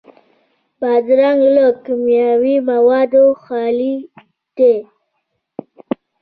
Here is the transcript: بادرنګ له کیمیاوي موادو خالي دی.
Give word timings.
بادرنګ 0.79 1.41
له 1.55 1.65
کیمیاوي 1.83 2.55
موادو 2.69 3.25
خالي 3.43 3.95
دی. 4.57 4.75